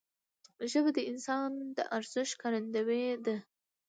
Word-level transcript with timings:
ژبه 0.71 0.91
د 0.95 0.99
انسان 1.11 1.51
د 1.77 1.79
ارزښت 1.97 2.29
ښکارندوی 2.33 3.05
ده 3.25 3.35